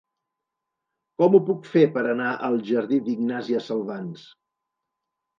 Com 1.21 1.35
ho 1.35 1.41
puc 1.49 1.67
fer 1.73 1.83
per 1.97 2.03
anar 2.13 2.29
al 2.47 2.57
jardí 2.69 2.99
d'Ignàsia 3.09 3.61
Salvans? 3.67 4.25